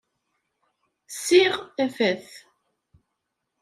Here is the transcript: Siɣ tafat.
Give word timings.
Siɣ 1.23 1.55
tafat. 1.75 2.27